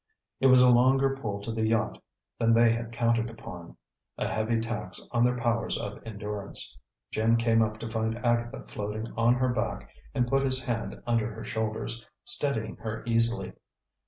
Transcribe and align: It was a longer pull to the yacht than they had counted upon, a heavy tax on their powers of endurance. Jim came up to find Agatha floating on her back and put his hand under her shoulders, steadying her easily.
It 0.39 0.47
was 0.47 0.63
a 0.63 0.73
longer 0.73 1.15
pull 1.15 1.41
to 1.41 1.51
the 1.51 1.67
yacht 1.67 2.01
than 2.39 2.55
they 2.55 2.71
had 2.71 2.91
counted 2.91 3.29
upon, 3.29 3.77
a 4.17 4.27
heavy 4.27 4.59
tax 4.59 5.07
on 5.11 5.23
their 5.23 5.37
powers 5.37 5.77
of 5.79 6.01
endurance. 6.03 6.75
Jim 7.11 7.37
came 7.37 7.61
up 7.61 7.77
to 7.81 7.87
find 7.87 8.17
Agatha 8.25 8.63
floating 8.65 9.13
on 9.15 9.35
her 9.35 9.49
back 9.49 9.91
and 10.15 10.27
put 10.27 10.41
his 10.41 10.63
hand 10.63 10.99
under 11.05 11.31
her 11.31 11.43
shoulders, 11.45 12.03
steadying 12.25 12.77
her 12.77 13.03
easily. 13.05 13.53